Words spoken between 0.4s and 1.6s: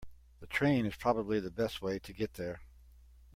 train is probably the